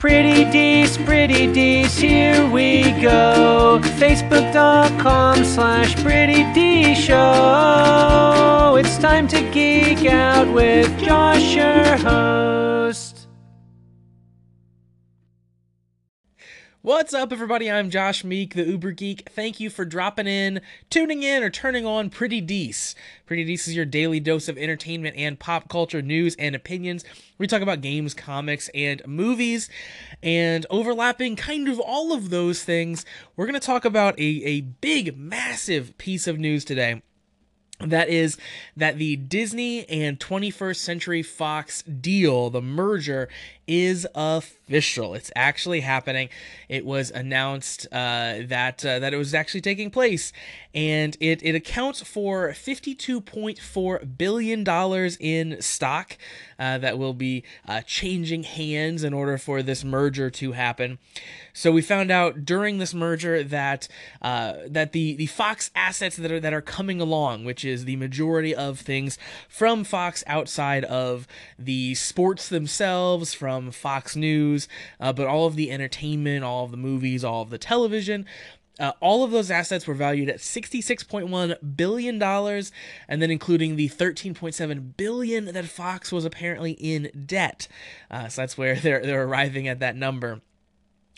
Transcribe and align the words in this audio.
Pretty 0.00 0.44
Dees, 0.52 0.96
Pretty 0.96 1.52
Dees, 1.52 1.98
here 1.98 2.48
we 2.52 2.82
go. 3.02 3.80
Facebook.com 3.98 5.44
slash 5.44 5.96
Pretty 6.04 6.44
D 6.52 6.94
Show. 6.94 8.76
It's 8.78 8.96
time 8.98 9.26
to 9.26 9.40
geek 9.50 10.06
out 10.06 10.46
with 10.54 10.86
Josh, 11.00 11.52
your 11.56 11.96
host. 11.96 13.07
What's 16.80 17.12
up, 17.12 17.32
everybody? 17.32 17.68
I'm 17.68 17.90
Josh 17.90 18.22
Meek, 18.22 18.54
the 18.54 18.62
Uber 18.62 18.92
Geek. 18.92 19.28
Thank 19.30 19.58
you 19.58 19.68
for 19.68 19.84
dropping 19.84 20.28
in, 20.28 20.60
tuning 20.90 21.24
in, 21.24 21.42
or 21.42 21.50
turning 21.50 21.84
on 21.84 22.08
Pretty 22.08 22.40
Dees. 22.40 22.94
Pretty 23.26 23.42
Dees 23.42 23.66
is 23.66 23.74
your 23.74 23.84
daily 23.84 24.20
dose 24.20 24.46
of 24.46 24.56
entertainment 24.56 25.16
and 25.16 25.40
pop 25.40 25.68
culture 25.68 26.00
news 26.02 26.36
and 26.36 26.54
opinions. 26.54 27.04
We 27.36 27.48
talk 27.48 27.62
about 27.62 27.80
games, 27.80 28.14
comics, 28.14 28.70
and 28.76 29.02
movies, 29.08 29.68
and 30.22 30.66
overlapping 30.70 31.34
kind 31.34 31.66
of 31.66 31.80
all 31.80 32.12
of 32.12 32.30
those 32.30 32.62
things. 32.62 33.04
We're 33.34 33.46
going 33.46 33.58
to 33.58 33.66
talk 33.66 33.84
about 33.84 34.16
a, 34.16 34.44
a 34.44 34.60
big, 34.60 35.18
massive 35.18 35.98
piece 35.98 36.28
of 36.28 36.38
news 36.38 36.64
today 36.64 37.02
that 37.80 38.08
is 38.08 38.36
that 38.76 38.98
the 38.98 39.16
Disney 39.16 39.88
and 39.88 40.18
21st 40.18 40.76
Century 40.76 41.22
Fox 41.22 41.82
deal, 41.82 42.50
the 42.50 42.60
merger, 42.60 43.28
is 43.68 44.06
official. 44.14 45.14
It's 45.14 45.30
actually 45.36 45.80
happening. 45.80 46.30
It 46.68 46.84
was 46.84 47.10
announced 47.10 47.86
uh, 47.92 48.38
that 48.46 48.84
uh, 48.84 48.98
that 48.98 49.12
it 49.12 49.16
was 49.18 49.34
actually 49.34 49.60
taking 49.60 49.90
place, 49.90 50.32
and 50.74 51.16
it 51.20 51.42
it 51.42 51.54
accounts 51.54 52.02
for 52.02 52.50
52.4 52.50 54.18
billion 54.18 54.64
dollars 54.64 55.18
in 55.20 55.60
stock 55.60 56.16
uh, 56.58 56.78
that 56.78 56.98
will 56.98 57.14
be 57.14 57.44
uh, 57.68 57.82
changing 57.82 58.42
hands 58.42 59.04
in 59.04 59.12
order 59.12 59.36
for 59.36 59.62
this 59.62 59.84
merger 59.84 60.30
to 60.30 60.52
happen. 60.52 60.98
So 61.52 61.70
we 61.70 61.82
found 61.82 62.10
out 62.10 62.44
during 62.44 62.78
this 62.78 62.94
merger 62.94 63.42
that 63.44 63.86
uh, 64.22 64.54
that 64.66 64.92
the 64.92 65.14
the 65.16 65.26
Fox 65.26 65.70
assets 65.74 66.16
that 66.16 66.32
are 66.32 66.40
that 66.40 66.54
are 66.54 66.62
coming 66.62 67.00
along, 67.00 67.44
which 67.44 67.66
is 67.68 67.84
the 67.84 67.96
majority 67.96 68.54
of 68.54 68.80
things 68.80 69.18
from 69.48 69.84
Fox 69.84 70.24
outside 70.26 70.84
of 70.84 71.26
the 71.58 71.94
sports 71.94 72.48
themselves, 72.48 73.34
from 73.34 73.70
Fox 73.70 74.16
News, 74.16 74.68
uh, 74.98 75.12
but 75.12 75.26
all 75.26 75.46
of 75.46 75.56
the 75.56 75.70
entertainment, 75.70 76.44
all 76.44 76.64
of 76.64 76.70
the 76.70 76.76
movies, 76.76 77.24
all 77.24 77.42
of 77.42 77.50
the 77.50 77.58
television. 77.58 78.26
Uh, 78.78 78.92
all 79.00 79.24
of 79.24 79.32
those 79.32 79.50
assets 79.50 79.86
were 79.86 79.94
valued 79.94 80.28
at 80.28 80.38
$66.1 80.38 81.76
billion, 81.76 82.22
and 82.22 83.22
then 83.22 83.30
including 83.30 83.74
the 83.76 83.88
13.7 83.88 84.96
billion 84.96 85.46
that 85.46 85.64
Fox 85.64 86.12
was 86.12 86.24
apparently 86.24 86.72
in 86.72 87.10
debt. 87.26 87.66
Uh, 88.10 88.28
so 88.28 88.42
that's 88.42 88.56
where 88.56 88.74
they're, 88.80 89.02
they're 89.02 89.24
arriving 89.24 89.66
at 89.66 89.80
that 89.80 89.96
number. 89.96 90.40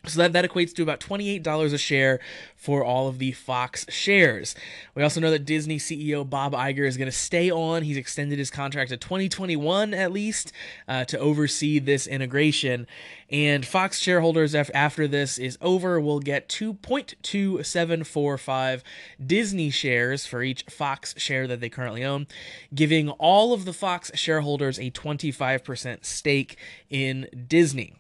So 0.07 0.21
that, 0.21 0.33
that 0.33 0.51
equates 0.51 0.75
to 0.75 0.83
about 0.83 0.99
$28 1.01 1.73
a 1.73 1.79
share 1.79 2.19
for 2.57 2.83
all 2.83 3.07
of 3.09 3.19
the 3.19 3.33
Fox 3.33 3.85
shares. 3.91 4.55
We 4.95 5.03
also 5.03 5.21
know 5.21 5.31
that 5.31 5.45
Disney 5.45 5.77
CEO 5.79 6.27
Bob 6.29 6.55
Iger 6.55 6.87
is 6.87 6.97
going 6.97 7.11
to 7.11 7.17
stay 7.17 7.51
on. 7.51 7.83
He's 7.83 7.99
extended 7.99 8.39
his 8.39 8.51
contract 8.51 8.89
to 8.91 8.97
2021 8.97 9.93
at 9.93 10.13
least 10.13 10.53
uh, 10.89 11.05
to 11.07 11.19
oversee 11.19 11.79
this 11.79 12.07
integration. 12.07 12.87
And 13.29 13.67
Fox 13.67 13.99
shareholders, 13.99 14.55
after 14.55 15.07
this 15.07 15.37
is 15.39 15.59
over, 15.61 16.01
will 16.01 16.21
get 16.21 16.49
2.2745 16.49 18.83
Disney 19.25 19.71
shares 19.71 20.27
for 20.27 20.43
each 20.43 20.65
Fox 20.65 21.15
share 21.19 21.47
that 21.47 21.61
they 21.61 21.69
currently 21.69 22.05
own, 22.05 22.27
giving 22.75 23.11
all 23.11 23.53
of 23.53 23.67
the 23.67 23.75
Fox 23.75 24.11
shareholders 24.15 24.79
a 24.79 24.91
25% 24.91 26.05
stake 26.05 26.57
in 26.89 27.29
Disney. 27.47 28.00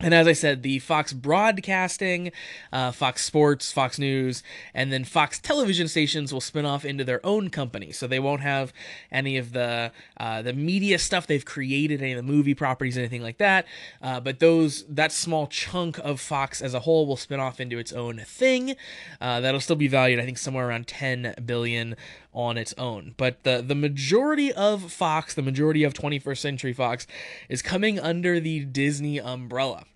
And 0.00 0.12
as 0.12 0.26
I 0.26 0.32
said, 0.32 0.64
the 0.64 0.80
Fox 0.80 1.12
Broadcasting, 1.12 2.32
uh, 2.72 2.90
Fox 2.90 3.24
Sports, 3.24 3.70
Fox 3.70 3.96
News, 3.96 4.42
and 4.74 4.92
then 4.92 5.04
Fox 5.04 5.38
television 5.38 5.86
stations 5.86 6.32
will 6.32 6.40
spin 6.40 6.66
off 6.66 6.84
into 6.84 7.04
their 7.04 7.24
own 7.24 7.48
company. 7.48 7.92
So 7.92 8.08
they 8.08 8.18
won't 8.18 8.40
have 8.40 8.72
any 9.12 9.36
of 9.36 9.52
the 9.52 9.92
uh, 10.16 10.42
the 10.42 10.52
media 10.52 10.98
stuff 10.98 11.28
they've 11.28 11.44
created, 11.44 12.02
any 12.02 12.12
of 12.12 12.16
the 12.16 12.32
movie 12.32 12.54
properties, 12.54 12.98
anything 12.98 13.22
like 13.22 13.38
that. 13.38 13.66
Uh, 14.02 14.18
but 14.18 14.40
those 14.40 14.84
that 14.88 15.12
small 15.12 15.46
chunk 15.46 15.98
of 15.98 16.20
Fox 16.20 16.60
as 16.60 16.74
a 16.74 16.80
whole 16.80 17.06
will 17.06 17.16
spin 17.16 17.38
off 17.38 17.60
into 17.60 17.78
its 17.78 17.92
own 17.92 18.18
thing. 18.26 18.74
Uh, 19.20 19.40
that'll 19.40 19.60
still 19.60 19.76
be 19.76 19.88
valued, 19.88 20.18
I 20.18 20.24
think, 20.24 20.38
somewhere 20.38 20.68
around 20.68 20.88
10 20.88 21.36
billion 21.46 21.94
on 22.32 22.58
its 22.58 22.74
own. 22.76 23.14
But 23.16 23.44
the 23.44 23.62
the 23.66 23.76
majority 23.76 24.52
of 24.52 24.92
Fox, 24.92 25.34
the 25.34 25.42
majority 25.42 25.84
of 25.84 25.94
21st 25.94 26.38
Century 26.38 26.72
Fox, 26.72 27.06
is 27.48 27.62
coming 27.62 28.00
under 28.00 28.40
the 28.40 28.64
Disney 28.64 29.20
umbrella. 29.20 29.86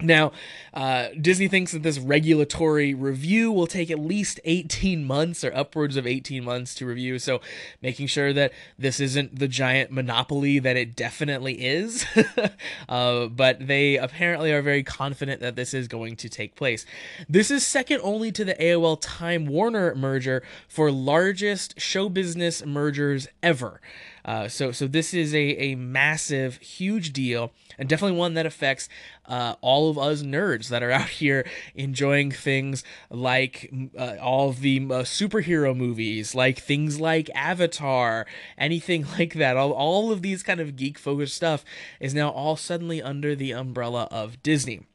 Now, 0.00 0.30
uh, 0.72 1.08
Disney 1.20 1.48
thinks 1.48 1.72
that 1.72 1.82
this 1.82 1.98
regulatory 1.98 2.94
review 2.94 3.50
will 3.50 3.66
take 3.66 3.90
at 3.90 3.98
least 3.98 4.38
18 4.44 5.04
months 5.04 5.42
or 5.42 5.52
upwards 5.52 5.96
of 5.96 6.06
18 6.06 6.44
months 6.44 6.72
to 6.76 6.86
review. 6.86 7.18
So, 7.18 7.40
making 7.82 8.06
sure 8.06 8.32
that 8.32 8.52
this 8.78 9.00
isn't 9.00 9.40
the 9.40 9.48
giant 9.48 9.90
monopoly 9.90 10.60
that 10.60 10.76
it 10.76 10.94
definitely 10.94 11.54
is. 11.54 12.06
uh, 12.88 13.26
but 13.26 13.66
they 13.66 13.96
apparently 13.96 14.52
are 14.52 14.62
very 14.62 14.84
confident 14.84 15.40
that 15.40 15.56
this 15.56 15.74
is 15.74 15.88
going 15.88 16.14
to 16.16 16.28
take 16.28 16.54
place. 16.54 16.86
This 17.28 17.50
is 17.50 17.66
second 17.66 18.00
only 18.04 18.30
to 18.32 18.44
the 18.44 18.54
AOL 18.54 18.98
Time 19.00 19.46
Warner 19.46 19.96
merger 19.96 20.44
for 20.68 20.92
largest 20.92 21.80
show 21.80 22.08
business 22.08 22.64
mergers 22.64 23.26
ever. 23.42 23.80
Uh, 24.28 24.46
so, 24.46 24.72
so 24.72 24.86
this 24.86 25.14
is 25.14 25.34
a, 25.34 25.38
a 25.38 25.74
massive, 25.74 26.58
huge 26.58 27.14
deal, 27.14 27.50
and 27.78 27.88
definitely 27.88 28.16
one 28.16 28.34
that 28.34 28.44
affects 28.44 28.86
uh, 29.24 29.54
of 29.88 29.98
us 29.98 30.22
nerds 30.22 30.68
that 30.68 30.82
are 30.82 30.90
out 30.90 31.08
here 31.20 31.46
enjoying 31.74 32.30
things 32.30 32.84
like 33.10 33.72
uh, 33.96 34.16
all 34.20 34.52
the 34.52 34.78
uh, 34.78 35.02
superhero 35.02 35.76
movies, 35.76 36.34
like 36.34 36.58
things 36.58 37.00
like 37.00 37.30
Avatar, 37.34 38.26
anything 38.56 39.06
like 39.18 39.34
that. 39.34 39.56
All, 39.56 39.72
all 39.72 40.10
of 40.12 40.22
these 40.22 40.42
kind 40.42 40.60
of 40.60 40.76
geek 40.76 40.98
focused 40.98 41.34
stuff 41.34 41.64
is 42.00 42.14
now 42.14 42.30
all 42.30 42.56
suddenly 42.56 43.00
under 43.02 43.34
the 43.34 43.52
umbrella 43.52 44.08
of 44.10 44.42
Disney. 44.42 44.87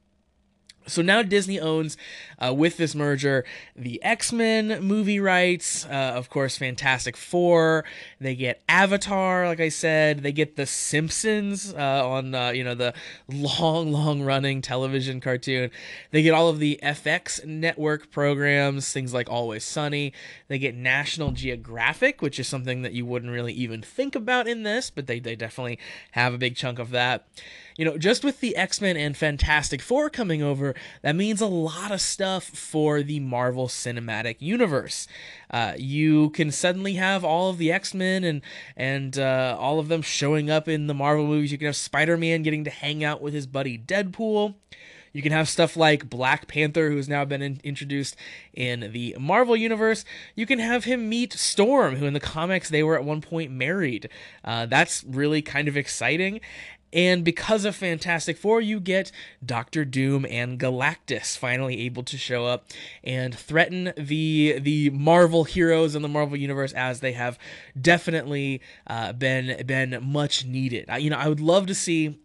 So 0.86 1.02
now 1.02 1.22
Disney 1.22 1.60
owns, 1.60 1.98
uh, 2.40 2.54
with 2.54 2.78
this 2.78 2.94
merger, 2.94 3.46
the 3.76 4.04
X 4.04 4.34
Men 4.34 4.84
movie 4.84 5.20
rights, 5.20 5.86
uh, 5.86 6.14
of 6.16 6.30
course, 6.30 6.58
Fantastic 6.58 7.16
Four. 7.16 7.86
They 8.20 8.36
get 8.36 8.62
Avatar, 8.68 9.48
like 9.48 9.60
I 9.60 9.70
said. 9.70 10.24
They 10.24 10.32
get 10.32 10.56
The 10.56 10.66
Simpsons 10.66 11.74
uh, 11.74 12.08
on, 12.08 12.36
uh, 12.36 12.52
you 12.52 12.64
know, 12.64 12.76
the 12.76 12.94
long, 13.30 13.92
long 13.92 14.22
running 14.22 14.62
television 14.62 15.22
cartoon. 15.22 15.72
They 16.12 16.22
get 16.22 16.34
all 16.34 16.50
of 16.50 16.60
the 16.60 16.80
FX 16.84 17.46
network 17.46 18.12
programs, 18.12 18.92
things 18.92 19.14
like 19.14 19.30
Always 19.30 19.64
Sunny. 19.64 20.14
They 20.48 20.60
get 20.60 20.76
National 20.76 21.32
Geographic, 21.32 22.22
which 22.22 22.40
is 22.40 22.48
something 22.48 22.82
that 22.82 22.94
you 22.94 23.06
wouldn't 23.06 23.32
really 23.32 23.54
even 23.54 23.82
think 23.82 24.16
about 24.16 24.48
in 24.48 24.64
this, 24.64 24.90
but 24.90 25.08
they, 25.08 25.20
they 25.20 25.36
definitely 25.36 25.80
have 26.12 26.34
a 26.34 26.38
big 26.38 26.56
chunk 26.56 26.80
of 26.80 26.92
that 26.92 27.26
you 27.78 27.86
know, 27.86 27.98
just 27.98 28.24
with 28.24 28.40
the 28.40 28.56
X 28.56 28.82
Men 28.82 28.98
and 28.98 29.16
Fantastic 29.16 29.82
Four 29.82 30.10
coming 30.10 30.42
over, 30.42 30.76
that 31.02 31.16
means 31.16 31.42
a 31.42 31.48
lot 31.48 31.92
of 31.92 32.02
stuff 32.02 32.44
for 32.44 33.02
the 33.02 33.20
Marvel 33.20 33.68
Cinematic 33.68 34.38
Universe. 34.40 35.08
Uh, 35.50 35.74
you 35.78 36.30
can 36.32 36.52
suddenly 36.52 36.94
have 36.94 37.24
all 37.24 37.50
of 37.50 37.58
the 37.58 37.72
X 37.72 37.94
Men 37.94 38.24
and 38.24 38.42
and 38.76 39.18
uh, 39.18 39.58
all 39.60 39.80
of 39.80 39.88
them 39.88 40.02
showing 40.02 40.50
up 40.50 40.68
in 40.68 40.88
the 40.88 40.94
Marvel 40.94 41.26
movies. 41.26 41.52
You 41.52 41.58
can 41.58 41.68
have 41.68 41.76
Spider 41.76 42.18
Man 42.18 42.44
getting 42.44 42.64
to 42.64 42.70
hang 42.70 43.04
out 43.04 43.22
with 43.22 43.34
his 43.34 43.48
buddy 43.48 43.78
Deadpool. 43.78 44.56
You 45.14 45.22
can 45.22 45.32
have 45.32 45.48
stuff 45.48 45.78
like 45.78 46.10
Black 46.10 46.48
Panther, 46.48 46.90
who 46.90 46.98
has 46.98 47.08
now 47.08 47.24
been 47.24 47.44
in- 47.44 47.62
introduced 47.64 48.16
in 48.52 48.92
the 48.92 49.16
Marvel 49.20 49.56
Universe. 49.56 50.04
You 50.36 50.48
can 50.48 50.58
have 50.58 50.86
him 50.86 51.08
meet 51.08 51.34
Storm, 51.34 51.98
who 51.98 52.08
in 52.08 52.14
the 52.14 52.20
comics 52.20 52.68
they 52.68 52.82
were 52.82 52.96
at 52.96 53.04
one 53.04 53.22
point 53.22 53.52
married. 53.52 54.10
Uh, 54.44 54.66
that's 54.66 55.04
really 55.04 55.44
kind 55.44 55.68
of 55.68 55.78
exciting. 55.78 56.42
And 56.94 57.24
because 57.24 57.66
of 57.66 57.76
Fantastic 57.76 58.38
Four, 58.38 58.62
you 58.62 58.80
get 58.80 59.12
Doctor 59.44 59.84
Doom 59.84 60.26
and 60.30 60.60
Galactus 60.60 61.38
finally 61.38 61.82
able 61.82 62.04
to 62.04 62.18
show 62.18 62.46
up 62.46 62.68
and 63.04 63.36
threaten 63.36 63.94
the 63.98 64.60
the 64.60 64.92
Marvel 64.92 65.44
heroes 65.44 65.96
in 65.96 66.02
the 66.04 66.08
Marvel 66.08 66.38
universe 66.38 66.72
as 66.74 67.00
they 67.00 67.14
have 67.14 67.40
definitely 67.80 68.62
uh, 68.88 69.12
been 69.14 69.66
been 69.66 70.00
much 70.02 70.46
needed. 70.46 70.88
You 71.00 71.10
know, 71.10 71.18
I 71.18 71.28
would 71.28 71.42
love 71.42 71.66
to 71.68 71.76
see 71.76 72.20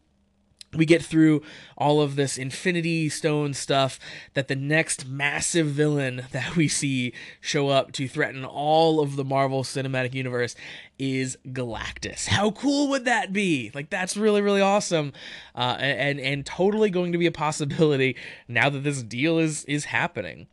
we 0.75 0.85
get 0.85 1.03
through 1.03 1.43
all 1.77 2.01
of 2.01 2.17
this 2.17 2.37
infinity 2.37 3.09
stone 3.09 3.55
stuff 3.55 3.99
that 4.35 4.49
the 4.49 4.57
next 4.57 5.07
massive 5.07 5.67
villain 5.69 6.27
that 6.33 6.57
we 6.57 6.69
see 6.69 7.13
show 7.41 7.69
up 7.69 7.93
to 7.93 8.07
threaten 8.09 8.45
all 8.45 9.01
of 9.01 9.17
the 9.17 9.25
marvel 9.25 9.63
cinematic 9.63 10.13
universe 10.15 10.55
is 10.99 11.39
galactus 11.49 12.27
how 12.27 12.51
cool 12.51 12.89
would 12.89 13.05
that 13.05 13.33
be 13.33 13.71
like 13.75 13.89
that's 13.89 14.17
really 14.17 14.43
really 14.43 14.61
awesome 14.61 15.13
uh, 15.55 15.77
and 15.79 16.21
and 16.21 16.45
totally 16.45 16.91
going 16.91 17.13
to 17.13 17.19
be 17.19 17.27
a 17.27 17.33
possibility 17.33 18.17
now 18.49 18.69
that 18.69 18.83
this 18.83 19.03
deal 19.03 19.39
is 19.39 19.65
is 19.65 19.87
happening 19.87 20.47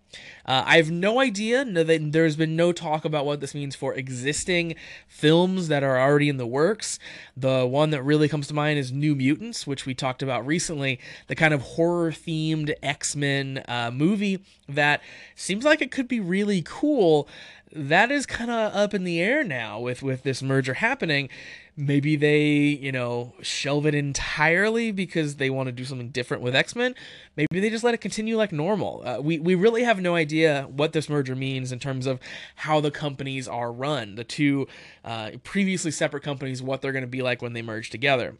Uh, 0.45 0.63
I 0.65 0.77
have 0.77 0.91
no 0.91 1.19
idea. 1.19 1.65
No, 1.65 1.83
there's 1.83 2.35
been 2.35 2.55
no 2.55 2.71
talk 2.71 3.03
about 3.03 3.25
what 3.25 3.41
this 3.41 3.55
means 3.55 3.75
for 3.75 3.93
existing 3.95 4.75
films 5.07 5.67
that 5.67 5.83
are 5.83 5.99
already 5.99 6.29
in 6.29 6.37
the 6.37 6.47
works. 6.47 6.99
The 7.35 7.65
one 7.65 7.89
that 7.89 8.03
really 8.03 8.29
comes 8.29 8.47
to 8.47 8.53
mind 8.53 8.79
is 8.79 8.91
New 8.91 9.15
Mutants, 9.15 9.65
which 9.67 9.85
we 9.85 9.93
talked 9.93 10.04
about 10.05 10.45
recently, 10.45 10.99
the 11.27 11.35
kind 11.35 11.53
of 11.53 11.61
horror 11.61 12.11
themed 12.11 12.73
X 12.81 13.15
Men 13.15 13.63
uh, 13.67 13.91
movie 13.93 14.43
that 14.67 15.01
seems 15.35 15.63
like 15.63 15.81
it 15.81 15.91
could 15.91 16.07
be 16.07 16.19
really 16.19 16.61
cool. 16.65 17.27
That 17.71 18.11
is 18.11 18.25
kind 18.25 18.49
of 18.49 18.73
up 18.73 18.93
in 18.93 19.03
the 19.03 19.19
air 19.19 19.43
now 19.43 19.79
with 19.79 20.01
with 20.01 20.23
this 20.23 20.41
merger 20.41 20.75
happening. 20.75 21.29
Maybe 21.75 22.15
they 22.15 22.47
you 22.47 22.91
know 22.91 23.33
shelve 23.41 23.85
it 23.85 23.93
entirely 23.93 24.91
because 24.91 25.35
they 25.35 25.49
want 25.49 25.67
to 25.67 25.73
do 25.73 25.83
something 25.83 26.09
different 26.09 26.41
with 26.41 26.55
x-men. 26.55 26.95
Maybe 27.35 27.59
they 27.59 27.69
just 27.69 27.83
let 27.83 27.93
it 27.93 27.99
continue 27.99 28.37
like 28.37 28.53
normal. 28.53 29.01
Uh, 29.05 29.19
we, 29.21 29.39
we 29.39 29.55
really 29.55 29.83
have 29.83 29.99
no 29.99 30.15
idea 30.15 30.67
what 30.73 30.93
this 30.93 31.09
merger 31.09 31.35
means 31.35 31.73
in 31.73 31.79
terms 31.79 32.05
of 32.05 32.19
how 32.55 32.79
the 32.79 32.91
companies 32.91 33.45
are 33.47 33.73
run. 33.73 34.15
The 34.15 34.23
two 34.23 34.67
uh, 35.03 35.31
previously 35.43 35.91
separate 35.91 36.23
companies 36.23 36.61
what 36.61 36.81
they're 36.81 36.93
going 36.93 37.03
to 37.03 37.07
be 37.07 37.21
like 37.21 37.41
when 37.41 37.51
they 37.51 37.61
merge 37.61 37.89
together 37.89 38.37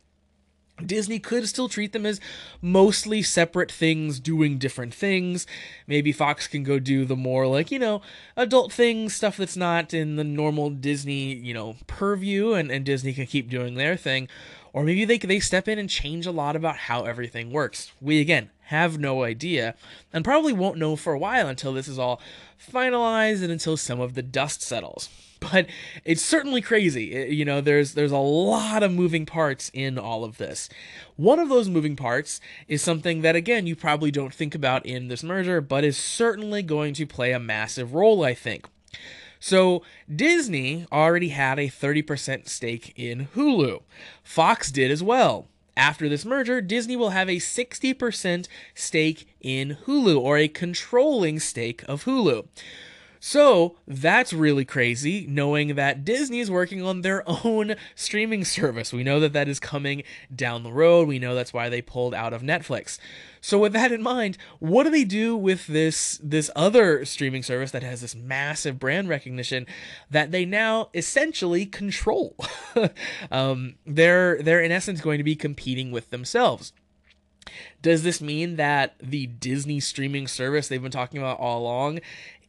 Disney 0.84 1.20
could 1.20 1.48
still 1.48 1.70
treat 1.70 1.94
them 1.94 2.06
as 2.06 2.20
mostly 2.62 3.22
separate 3.22 3.72
things 3.72 4.20
doing 4.20 4.58
different 4.58 4.94
things. 4.94 5.48
Maybe 5.88 6.12
Fox 6.12 6.48
can 6.48 6.64
go 6.64 6.80
do 6.80 7.06
the 7.06 7.16
more 7.16 7.48
like, 7.48 7.72
you 7.72 7.80
know, 7.80 8.02
adult 8.36 8.74
things, 8.74 9.16
stuff 9.16 9.38
that's 9.38 9.56
not 9.56 9.94
in 9.94 10.18
the 10.18 10.24
normal 10.24 10.70
Disney, 10.70 11.34
you 11.34 11.54
know, 11.54 11.78
purview 11.88 12.54
and, 12.54 12.72
and 12.72 12.86
Disney 12.86 13.14
can 13.14 13.26
keep 13.26 13.50
doing 13.50 13.76
their 13.76 13.96
thing. 13.96 14.28
Or 14.76 14.84
maybe 14.84 15.06
they 15.06 15.18
they 15.18 15.40
step 15.40 15.70
in 15.70 15.80
and 15.80 15.90
change 15.90 16.26
a 16.26 16.32
lot 16.32 16.58
about 16.58 16.76
how 16.76 17.06
everything 17.06 17.50
works. 17.50 17.94
We 18.02 18.20
again 18.20 18.50
have 18.64 19.00
no 19.00 19.24
idea 19.24 19.74
and 20.12 20.26
probably 20.26 20.52
won't 20.52 20.78
know 20.78 20.98
for 20.98 21.14
a 21.14 21.18
while 21.18 21.48
until 21.48 21.72
this 21.72 21.88
is 21.88 21.98
all 21.98 22.20
finalized 22.62 23.42
and 23.42 23.54
until 23.54 23.78
some 23.78 24.02
of 24.02 24.16
the 24.16 24.22
dust 24.22 24.62
settles 24.62 25.08
but 25.40 25.68
it's 26.04 26.22
certainly 26.22 26.62
crazy. 26.62 27.14
It, 27.14 27.30
you 27.30 27.46
know, 27.46 27.62
there's 27.62 27.94
there's 27.94 28.12
a 28.12 28.18
lot 28.18 28.84
of 28.84 28.92
moving 28.92 29.26
parts 29.26 29.72
in 29.74 29.98
all 29.98 30.26
of 30.26 30.38
this. 30.38 30.68
One 31.16 31.40
of 31.40 31.48
those 31.48 31.70
moving 31.70 31.96
parts 31.96 32.42
is 32.68 32.82
something 32.82 33.22
that 33.22 33.38
again 33.38 33.68
you 33.68 33.78
probably 33.78 34.12
don't 34.12 34.34
think 34.34 34.56
about 34.56 34.86
in 34.86 35.08
this 35.08 35.24
merger, 35.24 35.62
but 35.62 35.86
is 35.86 35.96
certainly 35.96 36.64
going 36.64 36.94
to 36.96 37.06
play 37.06 37.32
a 37.32 37.40
massive 37.40 37.94
role, 37.94 38.26
I 38.26 38.34
think. 38.34 38.68
So, 39.40 39.84
Disney 40.14 40.86
already 40.92 41.30
had 41.30 41.60
a 41.60 41.68
30% 41.68 42.48
stake 42.48 42.94
in 42.96 43.28
Hulu. 43.36 43.84
Fox 44.24 44.72
did 44.72 44.92
as 44.92 45.04
well. 45.04 45.48
After 45.78 46.08
this 46.08 46.24
merger, 46.24 46.62
Disney 46.62 46.96
will 46.96 47.10
have 47.10 47.30
a 47.30 47.38
60% 47.38 48.48
stake 48.74 49.28
in 49.42 49.78
Hulu, 49.86 50.20
or 50.20 50.38
a 50.38 50.48
controlling 50.48 51.40
stake 51.40 51.84
of 51.88 52.06
Hulu. 52.06 52.48
So 53.28 53.76
that's 53.88 54.34
really 54.34 54.66
crazy, 54.66 55.26
knowing 55.28 55.74
that 55.74 56.06
Disney 56.06 56.42
is 56.42 56.52
working 56.52 56.84
on 56.84 57.02
their 57.02 57.24
own 57.44 57.76
streaming 57.96 58.46
service. 58.46 58.94
We 58.94 59.04
know 59.04 59.20
that 59.20 59.34
that 59.34 59.50
is 59.50 59.60
coming 59.60 60.04
down 60.34 60.62
the 60.62 60.72
road. 60.72 61.08
We 61.08 61.18
know 61.18 61.34
that's 61.34 61.52
why 61.52 61.68
they 61.68 61.82
pulled 61.82 62.14
out 62.14 62.34
of 62.34 62.44
Netflix. 62.44 63.00
So 63.42 63.58
with 63.58 63.74
that 63.74 63.92
in 63.92 64.04
mind, 64.04 64.38
what 64.60 64.84
do 64.84 64.92
they 64.92 65.06
do 65.06 65.36
with 65.36 65.66
this 65.66 66.20
this 66.22 66.52
other 66.56 67.04
streaming 67.04 67.42
service 67.42 67.72
that 67.72 67.82
has 67.82 68.02
this 68.02 68.14
massive 68.14 68.78
brand 68.78 69.10
recognition 69.10 69.66
that 70.12 70.30
they 70.30 70.46
now 70.46 70.92
essentially 70.94 71.66
control? 71.66 72.36
um, 73.32 73.74
they're 73.88 74.40
they're 74.44 74.62
in 74.62 74.72
essence 74.72 75.02
going 75.02 75.18
to 75.18 75.24
be 75.24 75.36
competing 75.36 75.90
with 75.90 76.12
themselves. 76.12 76.74
Does 77.82 78.04
this 78.04 78.22
mean 78.22 78.56
that 78.56 78.96
the 79.00 79.28
Disney 79.28 79.80
streaming 79.80 80.28
service 80.28 80.68
they've 80.68 80.82
been 80.82 80.92
talking 80.92 81.20
about 81.20 81.40
all 81.40 81.62
along 81.62 82.00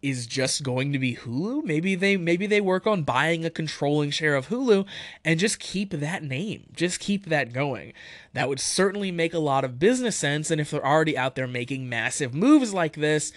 is 0.08 0.26
just 0.26 0.62
going 0.62 0.92
to 0.92 0.98
be 0.98 1.16
Hulu. 1.16 1.64
Maybe 1.64 1.94
they 1.94 2.16
maybe 2.16 2.46
they 2.46 2.60
work 2.60 2.86
on 2.86 3.02
buying 3.02 3.44
a 3.44 3.50
controlling 3.50 4.10
share 4.10 4.36
of 4.36 4.48
Hulu 4.48 4.86
and 5.24 5.40
just 5.40 5.58
keep 5.58 5.90
that 5.90 6.22
name. 6.22 6.64
Just 6.74 7.00
keep 7.00 7.26
that 7.26 7.52
going. 7.52 7.92
That 8.32 8.48
would 8.48 8.60
certainly 8.60 9.10
make 9.10 9.34
a 9.34 9.38
lot 9.38 9.64
of 9.64 9.78
business 9.78 10.16
sense 10.16 10.50
and 10.50 10.60
if 10.60 10.70
they're 10.70 10.86
already 10.86 11.18
out 11.18 11.34
there 11.34 11.46
making 11.46 11.88
massive 11.88 12.34
moves 12.34 12.72
like 12.72 12.94
this, 12.94 13.32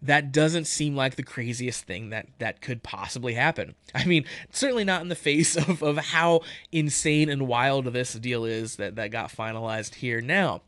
that 0.00 0.32
doesn't 0.32 0.66
seem 0.66 0.94
like 0.94 1.16
the 1.16 1.22
craziest 1.22 1.84
thing 1.84 2.10
that 2.10 2.26
that 2.38 2.60
could 2.60 2.82
possibly 2.82 3.34
happen. 3.34 3.74
I 3.94 4.04
mean, 4.04 4.24
certainly 4.50 4.84
not 4.84 5.02
in 5.02 5.08
the 5.08 5.14
face 5.14 5.56
of, 5.68 5.82
of 5.82 5.98
how 5.98 6.40
insane 6.72 7.28
and 7.28 7.46
wild 7.46 7.86
this 7.86 8.14
deal 8.14 8.44
is 8.44 8.76
that, 8.76 8.96
that 8.96 9.10
got 9.10 9.30
finalized 9.30 9.96
here 9.96 10.20
now. 10.20 10.62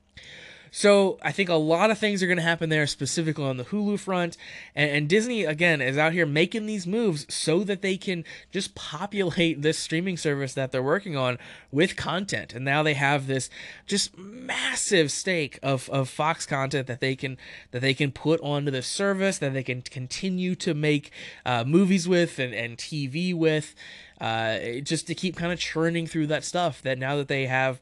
So 0.71 1.19
I 1.23 1.33
think 1.33 1.49
a 1.49 1.55
lot 1.55 1.91
of 1.91 1.99
things 1.99 2.23
are 2.23 2.27
going 2.27 2.39
to 2.39 2.43
happen 2.43 2.69
there, 2.69 2.87
specifically 2.87 3.45
on 3.45 3.57
the 3.57 3.65
Hulu 3.65 3.99
front. 3.99 4.37
And, 4.75 4.91
and, 4.91 5.09
Disney, 5.09 5.45
again, 5.45 5.81
is 5.81 5.97
out 5.97 6.13
here 6.13 6.27
making 6.27 6.67
these 6.67 6.87
moves 6.87 7.33
so 7.33 7.65
that 7.65 7.83
they 7.83 7.97
can 7.97 8.25
just 8.51 8.75
populate 8.75 9.63
this 9.63 9.79
streaming 9.79 10.17
service 10.17 10.55
that 10.55 10.73
they're 10.73 10.83
working 10.83 11.17
on 11.17 11.39
with 11.71 11.97
content. 11.97 12.55
And 12.55 12.65
now 12.65 12.83
they 12.83 12.95
have 12.95 13.27
this 13.27 13.49
just 13.87 14.17
massive 14.19 15.11
stake 15.11 15.59
of, 15.63 15.89
of 15.91 16.09
Fox 16.09 16.47
content 16.47 16.87
that 16.87 17.01
they 17.01 17.17
can 17.17 17.37
that 17.71 17.81
they 17.81 17.95
can 17.95 18.13
put 18.13 18.41
onto 18.41 18.71
the 18.71 18.83
service, 18.83 19.39
that 19.39 19.53
they 19.53 19.63
can 19.63 19.83
continue 19.83 20.55
to 20.57 20.75
make 20.75 21.11
uh, 21.45 21.65
movies 21.65 22.09
with 22.09 22.39
and, 22.39 22.55
and 22.55 22.77
TV 22.77 23.35
with. 23.35 23.75
Uh, 24.19 24.81
just 24.83 25.07
to 25.07 25.15
keep 25.15 25.37
kind 25.37 25.53
of 25.53 25.59
churning 25.59 26.07
through 26.07 26.27
that 26.27 26.43
stuff 26.43 26.81
that 26.81 26.99
now 26.99 27.17
that 27.17 27.29
they 27.29 27.45
have 27.45 27.81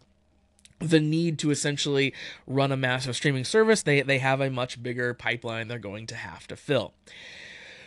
the 0.79 1.01
need 1.01 1.39
to 1.39 1.51
essentially 1.51 2.13
run 2.47 2.73
a 2.73 2.77
massive 2.77 3.17
streaming 3.17 3.45
service, 3.45 3.83
they, 3.83 4.03
they 4.03 4.19
have 4.19 4.41
a 4.41 4.51
much 4.51 4.83
bigger 4.83 5.15
pipeline 5.15 5.69
they're 5.69 5.79
going 5.79 6.07
to 6.09 6.17
have 6.17 6.47
to 6.49 6.57
fill. 6.57 6.93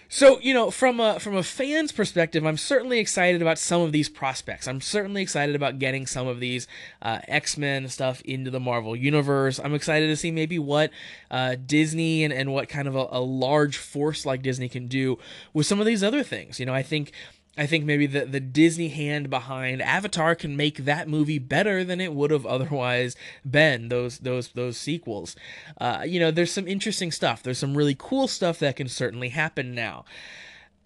So 0.09 0.39
you 0.39 0.53
know, 0.53 0.71
from 0.71 0.99
a 0.99 1.19
from 1.19 1.35
a 1.35 1.43
fan's 1.43 1.91
perspective, 1.91 2.45
I'm 2.45 2.57
certainly 2.57 2.99
excited 2.99 3.41
about 3.41 3.57
some 3.59 3.81
of 3.81 3.91
these 3.91 4.07
prospects. 4.07 4.67
I'm 4.67 4.79
certainly 4.79 5.21
excited 5.21 5.53
about 5.53 5.79
getting 5.79 6.07
some 6.07 6.27
of 6.27 6.39
these 6.39 6.67
uh, 7.01 7.19
X 7.27 7.57
Men 7.57 7.89
stuff 7.89 8.21
into 8.21 8.49
the 8.49 8.59
Marvel 8.59 8.95
universe. 8.95 9.59
I'm 9.59 9.73
excited 9.73 10.07
to 10.07 10.15
see 10.15 10.31
maybe 10.31 10.59
what 10.59 10.91
uh, 11.29 11.55
Disney 11.65 12.23
and, 12.23 12.33
and 12.33 12.53
what 12.53 12.69
kind 12.69 12.87
of 12.87 12.95
a, 12.95 13.07
a 13.11 13.19
large 13.19 13.77
force 13.77 14.25
like 14.25 14.41
Disney 14.41 14.69
can 14.69 14.87
do 14.87 15.19
with 15.53 15.65
some 15.65 15.81
of 15.81 15.85
these 15.85 16.03
other 16.03 16.23
things. 16.23 16.57
You 16.57 16.65
know, 16.65 16.73
I 16.73 16.83
think 16.83 17.11
I 17.57 17.65
think 17.65 17.85
maybe 17.85 18.05
the, 18.05 18.25
the 18.25 18.39
Disney 18.39 18.89
hand 18.89 19.29
behind 19.29 19.81
Avatar 19.81 20.35
can 20.35 20.55
make 20.55 20.85
that 20.85 21.09
movie 21.09 21.39
better 21.39 21.83
than 21.83 21.99
it 21.99 22.13
would 22.13 22.31
have 22.31 22.45
otherwise 22.45 23.15
been. 23.49 23.89
Those 23.89 24.19
those 24.19 24.49
those 24.49 24.77
sequels, 24.77 25.35
uh, 25.81 26.03
you 26.05 26.19
know, 26.19 26.29
there's 26.31 26.51
some 26.51 26.67
interesting 26.67 27.11
stuff. 27.11 27.41
There's 27.41 27.57
some 27.57 27.75
really 27.75 27.95
cool 27.97 28.27
stuff 28.27 28.59
that 28.59 28.75
can 28.75 28.87
certainly 28.87 29.29
happen 29.29 29.73
now. 29.73 30.05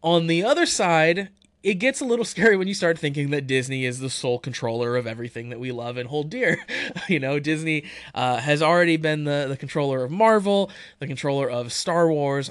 On 0.02 0.28
the 0.28 0.44
other 0.44 0.66
side, 0.66 1.30
it 1.64 1.76
gets 1.76 2.02
a 2.02 2.06
little 2.06 2.26
scary 2.34 2.58
when 2.58 2.68
you 2.68 2.74
start 2.74 2.98
thinking 2.98 3.30
that 3.32 3.48
Disney 3.48 3.86
is 3.86 4.00
the 4.00 4.10
sole 4.10 4.40
controller 4.40 4.96
of 4.96 5.08
everything 5.08 5.50
that 5.50 5.60
we 5.60 5.72
love 5.72 5.98
and 5.98 6.10
hold 6.10 6.30
dear. 6.30 6.66
you 7.10 7.20
know, 7.20 7.40
Disney 7.40 7.84
uh, 8.16 8.38
has 8.38 8.62
already 8.62 8.98
been 8.98 9.26
the, 9.26 9.46
the 9.50 9.58
controller 9.58 10.04
of 10.04 10.12
Marvel, 10.12 10.72
the 11.00 11.08
controller 11.08 11.50
of 11.50 11.72
Star 11.72 12.12
Wars, 12.12 12.50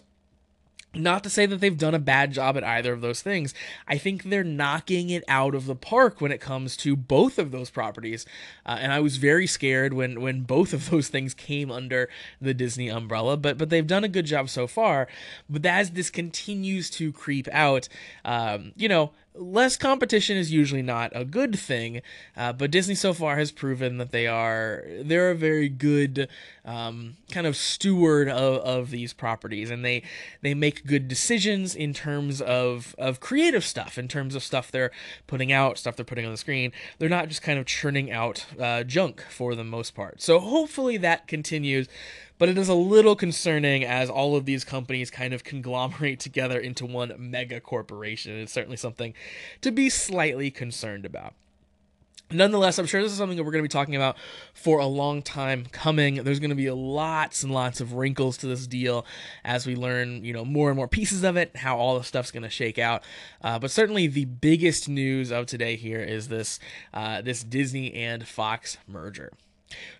not 0.94 1.22
to 1.24 1.30
say 1.30 1.46
that 1.46 1.60
they've 1.60 1.78
done 1.78 1.94
a 1.94 2.00
bad 2.00 2.32
job 2.32 2.56
at 2.56 2.64
either 2.64 2.92
of 2.92 3.00
those 3.00 3.22
things. 3.22 3.54
I 3.86 3.96
think 3.96 4.24
they're 4.24 4.42
knocking 4.42 5.10
it 5.10 5.22
out 5.28 5.54
of 5.54 5.66
the 5.66 5.76
park 5.76 6.20
when 6.20 6.32
it 6.32 6.40
comes 6.40 6.76
to 6.78 6.96
both 6.96 7.38
of 7.38 7.52
those 7.52 7.70
properties. 7.70 8.26
Uh, 8.66 8.78
and 8.80 8.92
I 8.92 9.00
was 9.00 9.16
very 9.16 9.46
scared 9.46 9.92
when 9.92 10.20
when 10.20 10.42
both 10.42 10.72
of 10.72 10.90
those 10.90 11.08
things 11.08 11.34
came 11.34 11.70
under 11.70 12.08
the 12.40 12.54
Disney 12.54 12.88
umbrella. 12.88 13.36
But 13.36 13.58
but 13.58 13.70
they've 13.70 13.86
done 13.86 14.04
a 14.04 14.08
good 14.08 14.26
job 14.26 14.48
so 14.48 14.66
far. 14.66 15.06
But 15.48 15.64
as 15.64 15.92
this 15.92 16.10
continues 16.10 16.90
to 16.90 17.12
creep 17.12 17.48
out, 17.52 17.88
um, 18.24 18.72
you 18.76 18.88
know, 18.88 19.12
less 19.34 19.76
competition 19.76 20.36
is 20.36 20.52
usually 20.52 20.82
not 20.82 21.12
a 21.14 21.24
good 21.24 21.58
thing, 21.58 22.02
uh, 22.36 22.52
but 22.52 22.70
Disney 22.70 22.94
so 22.94 23.14
far 23.14 23.36
has 23.36 23.52
proven 23.52 23.98
that 23.98 24.10
they 24.10 24.26
are 24.26 24.84
they're 25.02 25.30
a 25.30 25.34
very 25.34 25.68
good 25.68 26.28
um, 26.64 27.16
kind 27.30 27.46
of 27.46 27.56
steward 27.56 28.28
of, 28.28 28.56
of 28.62 28.90
these 28.90 29.12
properties, 29.12 29.70
and 29.70 29.84
they 29.84 30.02
they 30.42 30.54
make 30.54 30.84
good 30.84 31.08
decisions 31.08 31.74
in 31.74 31.94
terms 31.94 32.40
of 32.40 32.94
of 32.98 33.20
creative 33.20 33.64
stuff, 33.64 33.98
in 33.98 34.08
terms 34.08 34.34
of 34.34 34.42
stuff 34.42 34.70
they're 34.70 34.90
putting 35.26 35.52
out, 35.52 35.78
stuff 35.78 35.96
they're 35.96 36.04
putting 36.04 36.26
on 36.26 36.32
the 36.32 36.36
screen. 36.36 36.72
They're 36.98 37.08
not 37.08 37.28
just 37.28 37.42
kind 37.42 37.58
of 37.58 37.66
churning 37.66 38.10
out 38.10 38.46
uh, 38.58 38.82
junk 38.82 39.22
for 39.28 39.54
the 39.54 39.64
most 39.64 39.94
part. 39.94 40.20
So 40.20 40.40
hopefully 40.40 40.96
that 40.98 41.28
continues 41.28 41.88
but 42.40 42.48
it 42.48 42.56
is 42.56 42.70
a 42.70 42.74
little 42.74 43.14
concerning 43.14 43.84
as 43.84 44.08
all 44.08 44.34
of 44.34 44.46
these 44.46 44.64
companies 44.64 45.10
kind 45.10 45.34
of 45.34 45.44
conglomerate 45.44 46.18
together 46.20 46.58
into 46.58 46.86
one 46.86 47.12
mega 47.18 47.60
corporation. 47.60 48.36
It's 48.40 48.52
certainly 48.52 48.78
something 48.78 49.12
to 49.60 49.70
be 49.70 49.90
slightly 49.90 50.50
concerned 50.50 51.04
about. 51.04 51.34
Nonetheless, 52.32 52.78
I'm 52.78 52.86
sure 52.86 53.02
this 53.02 53.12
is 53.12 53.18
something 53.18 53.36
that 53.36 53.44
we're 53.44 53.50
going 53.50 53.62
to 53.62 53.68
be 53.68 53.72
talking 53.72 53.96
about 53.96 54.16
for 54.54 54.78
a 54.78 54.86
long 54.86 55.20
time 55.20 55.66
coming. 55.70 56.14
There's 56.22 56.38
going 56.38 56.50
to 56.50 56.56
be 56.56 56.70
lots 56.70 57.42
and 57.42 57.52
lots 57.52 57.80
of 57.80 57.92
wrinkles 57.92 58.38
to 58.38 58.46
this 58.46 58.66
deal 58.66 59.04
as 59.44 59.66
we 59.66 59.74
learn, 59.74 60.24
you 60.24 60.32
know, 60.32 60.44
more 60.44 60.70
and 60.70 60.76
more 60.76 60.88
pieces 60.88 61.24
of 61.24 61.36
it, 61.36 61.56
how 61.56 61.76
all 61.76 61.98
the 61.98 62.04
stuff's 62.04 62.30
going 62.30 62.44
to 62.44 62.48
shake 62.48 62.78
out. 62.78 63.02
Uh, 63.42 63.58
but 63.58 63.70
certainly, 63.70 64.06
the 64.06 64.24
biggest 64.24 64.88
news 64.88 65.30
of 65.30 65.46
today 65.46 65.76
here 65.76 66.00
is 66.00 66.28
this 66.28 66.58
uh, 66.94 67.20
this 67.20 67.42
Disney 67.42 67.92
and 67.92 68.26
Fox 68.26 68.78
merger. 68.86 69.32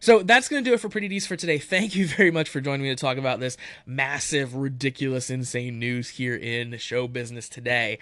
So 0.00 0.22
that's 0.22 0.48
going 0.48 0.64
to 0.64 0.70
do 0.70 0.74
it 0.74 0.80
for 0.80 0.88
Pretty 0.88 1.08
Dees 1.08 1.26
for 1.26 1.36
today. 1.36 1.58
Thank 1.58 1.94
you 1.94 2.06
very 2.06 2.30
much 2.30 2.48
for 2.48 2.60
joining 2.60 2.82
me 2.82 2.88
to 2.88 2.96
talk 2.96 3.16
about 3.16 3.40
this 3.40 3.56
massive, 3.86 4.54
ridiculous, 4.54 5.30
insane 5.30 5.78
news 5.78 6.10
here 6.10 6.34
in 6.34 6.76
show 6.78 7.06
business 7.06 7.48
today. 7.48 7.98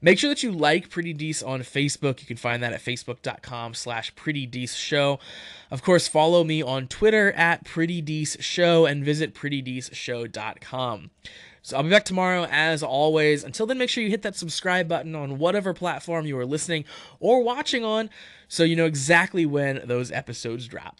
Make 0.00 0.18
sure 0.18 0.30
that 0.30 0.42
you 0.42 0.50
like 0.50 0.90
Pretty 0.90 1.12
Dees 1.12 1.42
on 1.42 1.60
Facebook. 1.60 2.20
You 2.20 2.26
can 2.26 2.36
find 2.36 2.62
that 2.62 2.72
at 2.72 2.80
facebook.com 2.80 3.74
slash 3.74 4.14
Pretty 4.14 4.46
Dees 4.46 4.74
Show. 4.74 5.20
Of 5.70 5.82
course, 5.82 6.08
follow 6.08 6.44
me 6.44 6.62
on 6.62 6.88
Twitter 6.88 7.32
at 7.32 7.64
Pretty 7.64 8.00
Dees 8.00 8.36
Show 8.40 8.86
and 8.86 9.04
visit 9.04 9.34
prettydeesshow.com. 9.34 11.10
So 11.62 11.76
I'll 11.76 11.84
be 11.84 11.90
back 11.90 12.04
tomorrow 12.04 12.46
as 12.50 12.82
always. 12.82 13.44
Until 13.44 13.66
then, 13.66 13.78
make 13.78 13.88
sure 13.88 14.02
you 14.02 14.10
hit 14.10 14.22
that 14.22 14.34
subscribe 14.34 14.88
button 14.88 15.14
on 15.14 15.38
whatever 15.38 15.72
platform 15.72 16.26
you 16.26 16.36
are 16.38 16.46
listening 16.46 16.84
or 17.20 17.42
watching 17.42 17.84
on 17.84 18.10
so 18.48 18.64
you 18.64 18.74
know 18.74 18.86
exactly 18.86 19.46
when 19.46 19.80
those 19.84 20.10
episodes 20.10 20.66
drop. 20.66 20.96